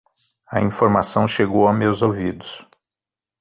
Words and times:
A 0.51 0.59
informação 0.59 1.27
chegou 1.27 1.67
a 1.67 1.71
meus 1.73 2.01
ouvidos 2.01 2.67